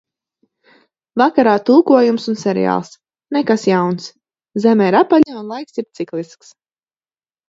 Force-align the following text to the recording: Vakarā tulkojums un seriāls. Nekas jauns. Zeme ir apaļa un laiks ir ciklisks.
Vakarā 1.21 1.51
tulkojums 1.65 2.23
un 2.31 2.39
seriāls. 2.43 2.89
Nekas 3.37 3.65
jauns. 3.71 4.07
Zeme 4.65 4.87
ir 4.93 4.97
apaļa 5.01 5.37
un 5.43 5.53
laiks 5.53 5.79
ir 5.83 5.87
ciklisks. 6.01 6.51